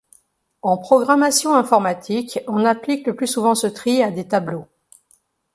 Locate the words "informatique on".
1.53-2.65